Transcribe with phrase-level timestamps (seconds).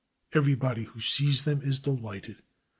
[0.33, 2.37] Everybody who sees them is dehghted.